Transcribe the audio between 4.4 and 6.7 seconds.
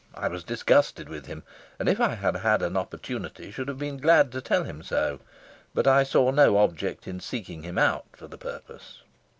tell him so, but I saw no